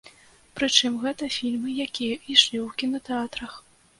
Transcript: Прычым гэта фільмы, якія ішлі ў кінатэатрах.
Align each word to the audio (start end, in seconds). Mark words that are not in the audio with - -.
Прычым 0.59 0.95
гэта 1.03 1.27
фільмы, 1.35 1.69
якія 1.85 2.15
ішлі 2.33 2.57
ў 2.65 2.79
кінатэатрах. 2.83 3.53